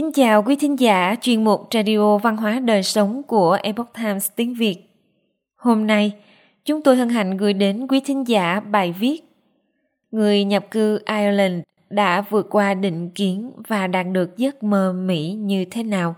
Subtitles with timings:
[0.00, 4.30] Kính chào quý thính giả chuyên mục Radio Văn hóa Đời Sống của Epoch Times
[4.36, 4.76] tiếng Việt.
[5.56, 6.12] Hôm nay,
[6.64, 9.22] chúng tôi hân hạnh gửi đến quý thính giả bài viết
[10.10, 15.32] Người nhập cư Ireland đã vượt qua định kiến và đạt được giấc mơ Mỹ
[15.32, 16.14] như thế nào?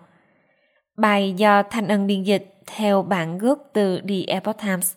[0.96, 4.96] Bài do Thanh Ân biên dịch theo bản gốc từ The Epoch Times.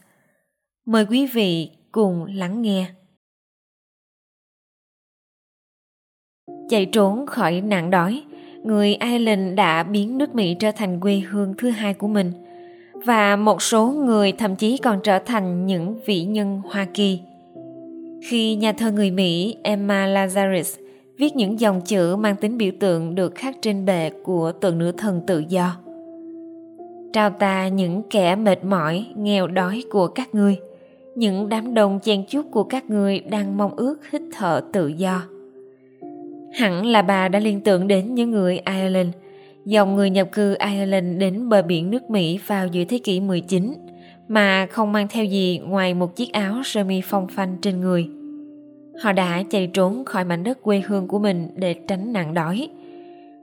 [0.85, 2.85] Mời quý vị cùng lắng nghe.
[6.69, 8.23] Chạy trốn khỏi nạn đói,
[8.65, 12.31] người Ireland đã biến nước Mỹ trở thành quê hương thứ hai của mình
[12.93, 17.19] và một số người thậm chí còn trở thành những vị nhân Hoa Kỳ.
[18.29, 20.81] Khi nhà thơ người Mỹ Emma Lazarus
[21.17, 24.91] viết những dòng chữ mang tính biểu tượng được khắc trên bệ của tượng nữ
[24.91, 25.77] thần tự do.
[27.13, 30.55] Trao ta những kẻ mệt mỏi, nghèo đói của các ngươi,
[31.15, 35.21] những đám đông chen chúc của các ngươi đang mong ước hít thở tự do
[36.55, 39.09] Hẳn là bà đã liên tưởng đến những người Ireland,
[39.65, 43.73] dòng người nhập cư Ireland đến bờ biển nước Mỹ vào giữa thế kỷ 19
[44.27, 48.07] mà không mang theo gì ngoài một chiếc áo sơ mi phong phanh trên người.
[49.01, 52.69] Họ đã chạy trốn khỏi mảnh đất quê hương của mình để tránh nạn đói.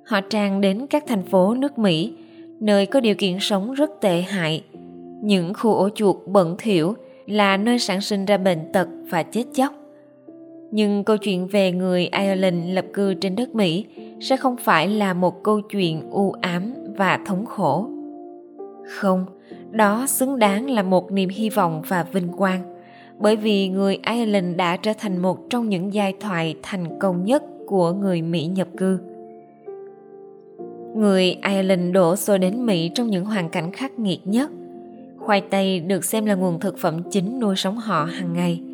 [0.07, 2.13] Họ tràn đến các thành phố nước Mỹ,
[2.61, 4.63] nơi có điều kiện sống rất tệ hại.
[5.23, 6.95] Những khu ổ chuột bẩn thỉu
[7.27, 9.82] là nơi sản sinh ra bệnh tật và chết chóc
[10.73, 13.85] nhưng câu chuyện về người Ireland lập cư trên đất Mỹ
[14.21, 17.87] sẽ không phải là một câu chuyện u ám và thống khổ.
[18.87, 19.27] Không,
[19.71, 22.63] đó xứng đáng là một niềm hy vọng và vinh quang,
[23.19, 27.43] bởi vì người Ireland đã trở thành một trong những giai thoại thành công nhất
[27.67, 28.99] của người Mỹ nhập cư.
[30.97, 34.51] Người Ireland đổ xô đến Mỹ trong những hoàn cảnh khắc nghiệt nhất.
[35.19, 38.61] Khoai tây được xem là nguồn thực phẩm chính nuôi sống họ hàng ngày–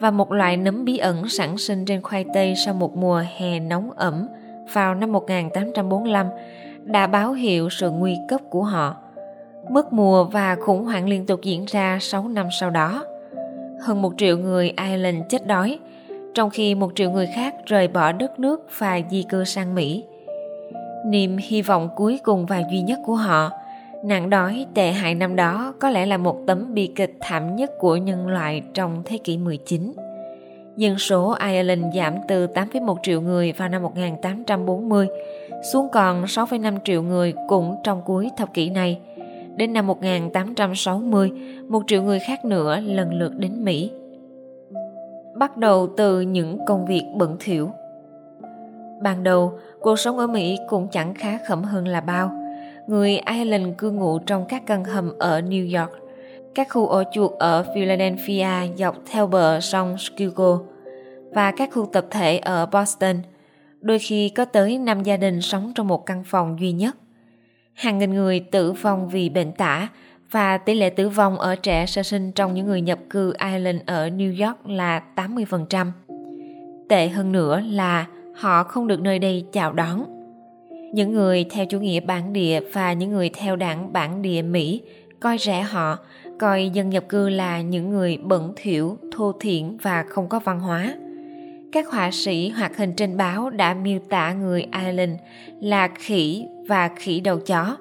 [0.00, 3.60] và một loại nấm bí ẩn sản sinh trên khoai tây sau một mùa hè
[3.60, 4.26] nóng ẩm
[4.72, 6.26] vào năm 1845
[6.84, 8.96] đã báo hiệu sự nguy cấp của họ.
[9.70, 13.04] Mất mùa và khủng hoảng liên tục diễn ra 6 năm sau đó.
[13.80, 15.78] Hơn một triệu người Ireland chết đói,
[16.34, 20.04] trong khi một triệu người khác rời bỏ đất nước và di cư sang Mỹ.
[21.06, 23.50] Niềm hy vọng cuối cùng và duy nhất của họ
[24.02, 27.70] Nạn đói tệ hại năm đó có lẽ là một tấm bi kịch thảm nhất
[27.78, 29.92] của nhân loại trong thế kỷ 19.
[30.76, 35.08] Dân số Ireland giảm từ 8,1 triệu người vào năm 1840
[35.72, 39.00] xuống còn 6,5 triệu người cũng trong cuối thập kỷ này.
[39.56, 41.32] Đến năm 1860,
[41.68, 43.90] một triệu người khác nữa lần lượt đến Mỹ.
[45.34, 47.70] Bắt đầu từ những công việc bẩn thỉu.
[49.02, 52.30] Ban đầu, cuộc sống ở Mỹ cũng chẳng khá khẩm hơn là bao
[52.90, 55.92] người Ireland cư ngụ trong các căn hầm ở New York,
[56.54, 60.54] các khu ổ chuột ở Philadelphia dọc theo bờ sông Schuylkill
[61.34, 63.16] và các khu tập thể ở Boston.
[63.80, 66.96] Đôi khi có tới 5 gia đình sống trong một căn phòng duy nhất.
[67.74, 69.88] Hàng nghìn người tử vong vì bệnh tả
[70.30, 73.80] và tỷ lệ tử vong ở trẻ sơ sinh trong những người nhập cư Ireland
[73.86, 75.86] ở New York là 80%.
[76.88, 80.20] Tệ hơn nữa là họ không được nơi đây chào đón
[80.92, 84.82] những người theo chủ nghĩa bản địa và những người theo đảng bản địa Mỹ
[85.20, 85.98] coi rẻ họ,
[86.40, 90.60] coi dân nhập cư là những người bẩn thỉu, thô thiển và không có văn
[90.60, 90.94] hóa.
[91.72, 95.12] Các họa sĩ hoạt hình trên báo đã miêu tả người Ireland
[95.60, 97.76] là khỉ và khỉ đầu chó.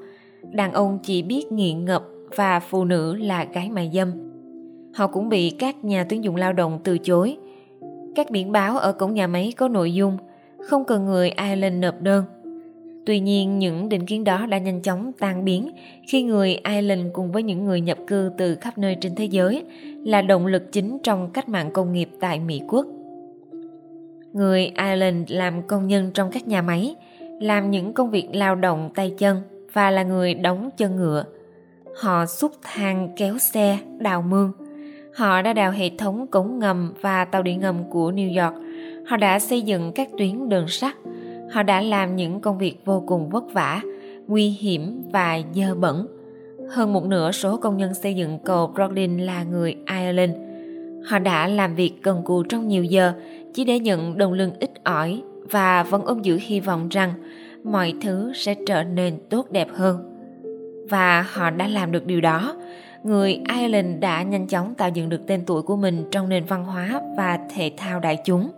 [0.51, 2.03] Đàn ông chỉ biết nghiện ngập
[2.35, 4.11] và phụ nữ là gái mại dâm.
[4.93, 7.37] Họ cũng bị các nhà tuyển dụng lao động từ chối.
[8.15, 10.17] Các biển báo ở cổng nhà máy có nội dung
[10.69, 12.23] không cần người Ireland nộp đơn–
[13.05, 15.71] Tuy nhiên, những định kiến đó đã nhanh chóng tan biến
[16.07, 19.63] khi người Ireland cùng với những người nhập cư từ khắp nơi trên thế giới
[20.05, 22.85] là động lực chính trong cách mạng công nghiệp tại Mỹ quốc.
[24.33, 26.95] Người Ireland làm công nhân trong các nhà máy,
[27.41, 29.41] làm những công việc lao động tay chân
[29.73, 31.25] và là người đóng chân ngựa.
[32.01, 34.51] Họ xúc thang, kéo xe, đào mương.
[35.15, 38.63] Họ đã đào hệ thống cống ngầm và tàu điện ngầm của New York.
[39.07, 40.95] Họ đã xây dựng các tuyến đường sắt,
[41.51, 43.81] họ đã làm những công việc vô cùng vất vả,
[44.27, 46.07] nguy hiểm và dơ bẩn.
[46.69, 50.33] Hơn một nửa số công nhân xây dựng cầu Brooklyn là người Ireland.
[51.05, 53.13] Họ đã làm việc cần cù trong nhiều giờ
[53.53, 57.13] chỉ để nhận đồng lương ít ỏi và vẫn ôm giữ hy vọng rằng
[57.63, 60.15] mọi thứ sẽ trở nên tốt đẹp hơn.
[60.89, 62.55] Và họ đã làm được điều đó.
[63.03, 66.65] Người Ireland đã nhanh chóng tạo dựng được tên tuổi của mình trong nền văn
[66.65, 68.49] hóa và thể thao đại chúng.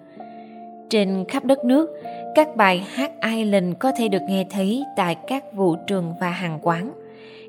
[0.89, 1.89] Trên khắp đất nước,
[2.35, 6.59] các bài hát Ireland có thể được nghe thấy tại các vũ trường và hàng
[6.61, 6.91] quán.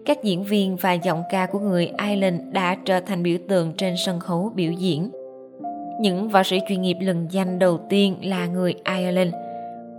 [0.06, 3.94] Các diễn viên và giọng ca của người Ireland đã trở thành biểu tượng trên
[3.96, 5.10] sân khấu biểu diễn.
[6.00, 9.34] Những võ sĩ chuyên nghiệp lừng danh đầu tiên là người Ireland.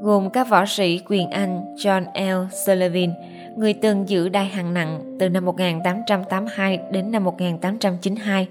[0.01, 2.47] gồm các võ sĩ quyền Anh John L.
[2.65, 3.13] Sullivan,
[3.57, 8.47] người từng giữ đai hạng nặng từ năm 1882 đến năm 1892,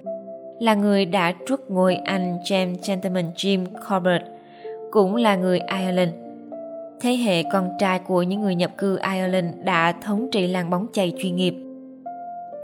[0.60, 4.24] là người đã truất ngôi Anh James Gentleman Jim Corbett,
[4.90, 6.21] cũng là người Ireland.
[7.02, 10.86] Thế hệ con trai của những người nhập cư Ireland đã thống trị làng bóng
[10.92, 11.54] chày chuyên nghiệp.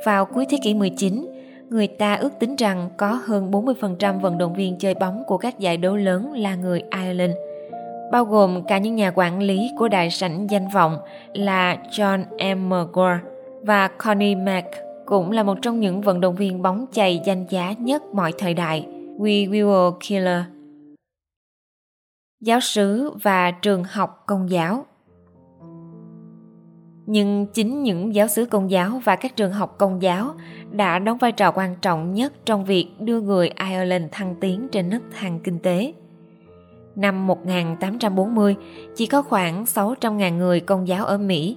[0.05, 1.27] Vào cuối thế kỷ 19,
[1.69, 5.59] người ta ước tính rằng có hơn 40% vận động viên chơi bóng của các
[5.59, 7.33] giải đấu lớn là người Ireland,
[8.13, 10.99] bao gồm cả những nhà quản lý của đại sảnh danh vọng
[11.35, 12.25] là John
[12.57, 12.73] M.
[12.73, 13.19] McGraw
[13.63, 14.69] và Connie Mack
[15.07, 18.55] cũng là một trong những vận động viên bóng chày danh giá nhất mọi thời
[18.55, 18.87] đại,
[19.19, 20.58] We Will Killer.
[22.41, 24.87] Giáo sứ và trường học công giáo
[27.07, 30.35] nhưng chính những giáo sứ công giáo và các trường học công giáo
[30.73, 34.91] đã đóng vai trò quan trọng nhất trong việc đưa người Ireland thăng tiến trên
[34.91, 35.93] nấc thang kinh tế.
[36.97, 38.57] Năm 1840,
[38.97, 41.57] chỉ có khoảng 600.000 người công giáo ở Mỹ.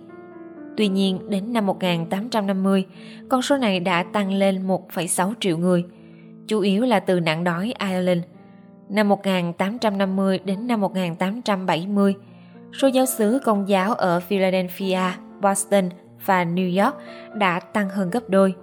[0.78, 2.86] Tuy nhiên, đến năm 1850,
[3.30, 5.86] con số này đã tăng lên 1,6 triệu người,
[6.48, 8.22] chủ yếu là từ nạn đói Ireland.
[8.92, 12.16] Năm 1850 đến năm 1870,
[12.74, 15.00] số giáo sứ công giáo ở Philadelphia
[15.42, 15.90] Boston
[16.26, 16.96] và New York
[17.34, 18.54] đã tăng hơn gấp đôi.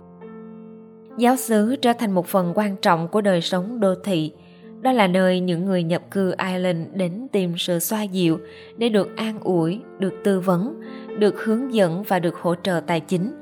[1.18, 4.32] Giáo xứ trở thành một phần quan trọng của đời sống đô thị.
[4.80, 8.38] Đó là nơi những người nhập cư Ireland đến tìm sự xoa dịu
[8.76, 10.80] để được an ủi, được tư vấn,
[11.18, 13.34] được hướng dẫn và được hỗ trợ tài chính.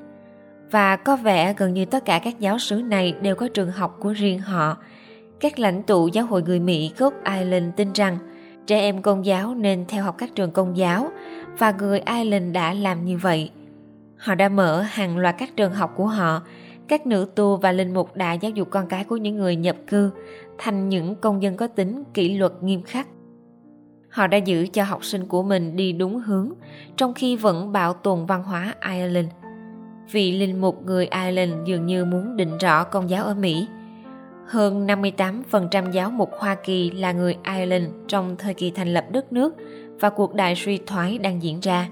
[0.70, 3.96] Và có vẻ gần như tất cả các giáo sứ này đều có trường học
[4.00, 4.76] của riêng họ.
[5.40, 8.18] Các lãnh tụ giáo hội người Mỹ gốc Ireland tin rằng
[8.66, 11.10] trẻ em công giáo nên theo học các trường công giáo
[11.58, 13.50] và người Ireland đã làm như vậy.
[14.16, 16.42] Họ đã mở hàng loạt các trường học của họ,
[16.88, 19.76] các nữ tu và linh mục đã giáo dục con cái của những người nhập
[19.86, 20.10] cư
[20.58, 23.08] thành những công dân có tính kỷ luật nghiêm khắc.
[24.10, 26.52] Họ đã giữ cho học sinh của mình đi đúng hướng,
[26.96, 29.28] trong khi vẫn bảo tồn văn hóa Ireland.
[30.12, 33.68] Vị linh mục người Ireland dường như muốn định rõ công giáo ở Mỹ.
[34.46, 39.32] Hơn 58% giáo mục Hoa Kỳ là người Ireland trong thời kỳ thành lập đất
[39.32, 39.54] nước
[40.00, 41.88] và cuộc đại suy thoái đang diễn ra.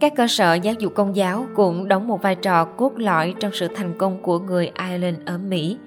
[0.00, 3.52] Các cơ sở giáo dục công giáo cũng đóng một vai trò cốt lõi trong
[3.54, 5.78] sự thành công của người Ireland ở Mỹ.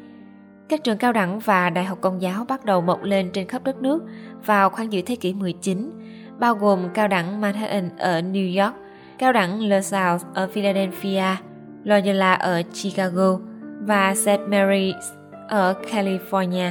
[0.70, 3.64] Các trường cao đẳng và đại học công giáo bắt đầu mọc lên trên khắp
[3.64, 4.04] đất nước
[4.46, 5.92] vào khoảng giữa thế kỷ 19,
[6.40, 8.76] bao gồm cao đẳng Manhattan ở New York,
[9.18, 11.36] cao đẳng LaSalle ở Philadelphia,
[11.84, 13.40] Loyola ở Chicago
[13.86, 14.50] và St.
[14.50, 15.02] Mary's
[15.48, 16.70] ở California.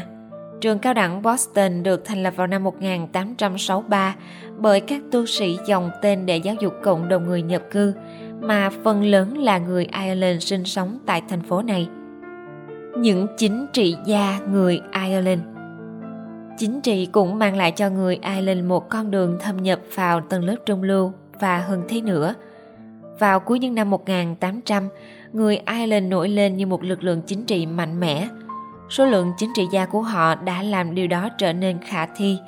[0.60, 4.14] Trường cao đẳng Boston được thành lập vào năm 1863
[4.58, 7.94] bởi các tu sĩ dòng tên để giáo dục cộng đồng người nhập cư,
[8.40, 11.88] mà phần lớn là người Ireland sinh sống tại thành phố này.
[12.98, 15.40] Những chính trị gia người Ireland
[16.58, 20.44] Chính trị cũng mang lại cho người Ireland một con đường thâm nhập vào tầng
[20.44, 22.34] lớp trung lưu và hơn thế nữa.
[23.18, 24.88] Vào cuối những năm 1800,
[25.32, 28.28] người Ireland nổi lên như một lực lượng chính trị mạnh mẽ–
[28.92, 32.38] số lượng chính trị gia của họ đã làm điều đó trở nên khả thi.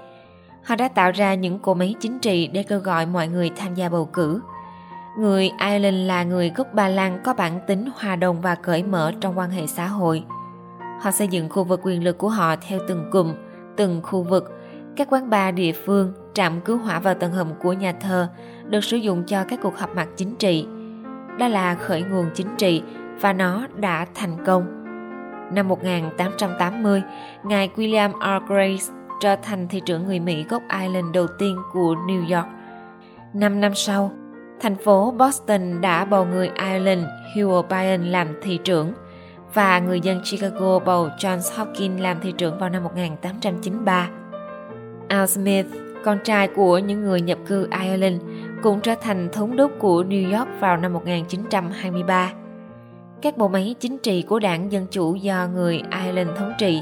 [0.65, 3.75] Họ đã tạo ra những cỗ máy chính trị để kêu gọi mọi người tham
[3.75, 4.41] gia bầu cử.
[5.19, 9.13] Người Ireland là người gốc Ba Lan có bản tính hòa đồng và cởi mở
[9.21, 10.25] trong quan hệ xã hội.
[11.01, 13.35] Họ xây dựng khu vực quyền lực của họ theo từng cụm,
[13.77, 14.53] từng khu vực.
[14.97, 18.29] Các quán bar địa phương, trạm cứu hỏa vào tầng hầm của nhà thờ
[18.69, 20.67] được sử dụng cho các cuộc họp mặt chính trị.
[21.39, 22.83] Đó là khởi nguồn chính trị
[23.21, 24.85] và nó đã thành công
[25.53, 27.03] Năm 1880,
[27.45, 28.49] ngài William R.
[28.49, 28.85] Grace
[29.21, 32.49] trở thành thị trưởng người Mỹ gốc Ireland đầu tiên của New York.
[33.35, 34.13] Năm năm sau,
[34.61, 37.05] thành phố Boston đã bầu người Ireland
[37.35, 38.93] Hugh O'Brien làm thị trưởng
[39.55, 44.09] và người dân Chicago bầu Johns Hopkins làm thị trưởng vào năm 1893.
[45.09, 45.67] Al Smith,
[46.05, 48.23] con trai của những người nhập cư Ireland,
[48.65, 52.33] cũng trở thành thống đốc của New York vào năm 1923
[53.23, 56.81] các bộ máy chính trị của đảng Dân Chủ do người Ireland thống trị,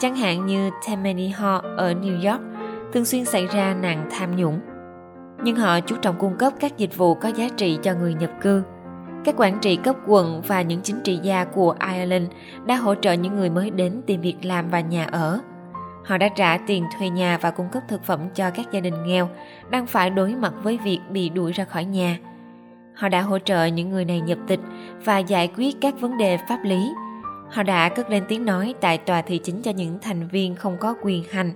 [0.00, 2.40] chẳng hạn như Tammany Hall ở New York,
[2.92, 4.60] thường xuyên xảy ra nạn tham nhũng.
[5.44, 8.30] Nhưng họ chú trọng cung cấp các dịch vụ có giá trị cho người nhập
[8.40, 8.62] cư.
[9.24, 12.30] Các quản trị cấp quận và những chính trị gia của Ireland
[12.66, 15.40] đã hỗ trợ những người mới đến tìm việc làm và nhà ở.
[16.06, 19.06] Họ đã trả tiền thuê nhà và cung cấp thực phẩm cho các gia đình
[19.06, 19.28] nghèo
[19.70, 22.18] đang phải đối mặt với việc bị đuổi ra khỏi nhà–
[22.96, 24.60] Họ đã hỗ trợ những người này nhập tịch
[25.04, 26.92] và giải quyết các vấn đề pháp lý.
[27.50, 30.76] Họ đã cất lên tiếng nói tại tòa thị chính cho những thành viên không
[30.80, 31.52] có quyền hành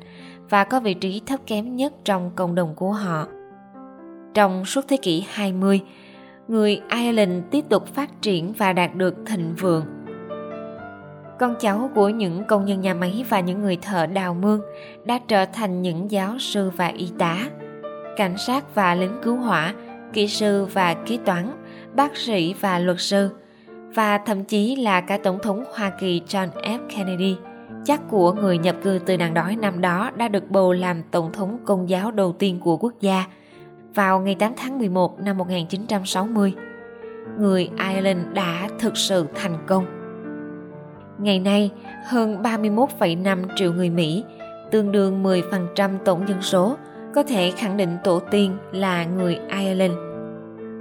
[0.51, 3.27] và có vị trí thấp kém nhất trong cộng đồng của họ.
[4.35, 5.81] Trong suốt thế kỷ 20,
[6.49, 9.85] người Ireland tiếp tục phát triển và đạt được thịnh vượng
[11.41, 14.61] con cháu của những công nhân nhà máy và những người thợ đào mương
[15.05, 17.37] đã trở thành những giáo sư và y tá,
[18.17, 19.75] cảnh sát và lính cứu hỏa,
[20.13, 21.51] kỹ sư và kế toán,
[21.95, 23.31] bác sĩ và luật sư,
[23.95, 26.79] và thậm chí là cả Tổng thống Hoa Kỳ John F.
[26.89, 27.37] Kennedy,
[27.85, 31.33] chắc của người nhập cư từ nạn đói năm đó đã được bầu làm Tổng
[31.33, 33.25] thống Công giáo đầu tiên của quốc gia
[33.95, 36.55] vào ngày 8 tháng 11 năm 1960.
[37.39, 40.00] Người Ireland đã thực sự thành công.
[41.23, 41.71] Ngày nay,
[42.07, 44.25] hơn 31,5 triệu người Mỹ,
[44.71, 46.77] tương đương 10% tổng dân số,
[47.15, 49.95] có thể khẳng định tổ tiên là người Ireland.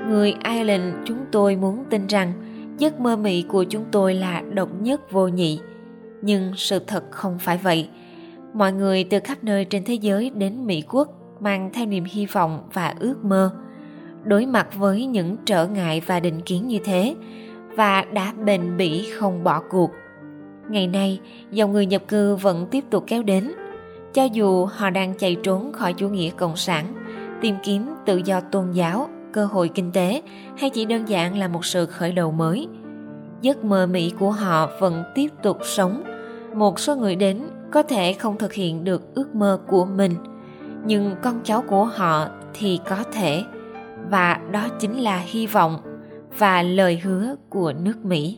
[0.09, 2.33] Người Ireland chúng tôi muốn tin rằng
[2.77, 5.59] giấc mơ Mỹ của chúng tôi là độc nhất vô nhị.
[6.21, 7.89] Nhưng sự thật không phải vậy.
[8.53, 12.25] Mọi người từ khắp nơi trên thế giới đến Mỹ quốc mang theo niềm hy
[12.25, 13.51] vọng và ước mơ.
[14.23, 17.15] Đối mặt với những trở ngại và định kiến như thế
[17.75, 19.91] và đã bền bỉ không bỏ cuộc.
[20.69, 21.19] Ngày nay,
[21.51, 23.51] dòng người nhập cư vẫn tiếp tục kéo đến.
[24.13, 26.93] Cho dù họ đang chạy trốn khỏi chủ nghĩa cộng sản,
[27.41, 30.21] tìm kiếm tự do tôn giáo cơ hội kinh tế
[30.57, 32.67] hay chỉ đơn giản là một sự khởi đầu mới.
[33.41, 36.03] Giấc mơ mỹ của họ vẫn tiếp tục sống.
[36.53, 40.15] Một số người đến có thể không thực hiện được ước mơ của mình
[40.85, 43.43] nhưng con cháu của họ thì có thể.
[44.09, 45.77] Và đó chính là hy vọng
[46.37, 48.37] và lời hứa của nước mỹ